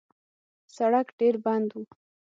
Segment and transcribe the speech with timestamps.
[0.75, 1.83] سړک ډېر بند و.